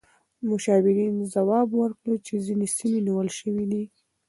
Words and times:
مشاورین 0.49 1.15
ځواب 1.33 1.67
ورکړ 1.81 2.13
چې 2.25 2.33
ځینې 2.45 2.67
سیمې 2.77 2.99
نیول 3.07 3.29
شوې 3.39 3.65
دي. 3.71 3.83